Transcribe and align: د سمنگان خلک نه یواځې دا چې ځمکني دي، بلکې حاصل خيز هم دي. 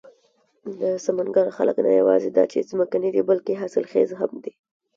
د 0.79 0.81
سمنگان 1.05 1.47
خلک 1.57 1.77
نه 1.85 1.91
یواځې 1.99 2.29
دا 2.31 2.43
چې 2.51 2.67
ځمکني 2.71 3.09
دي، 3.15 3.21
بلکې 3.29 3.59
حاصل 3.61 3.83
خيز 3.91 4.09
هم 4.19 4.31
دي. 4.43 4.53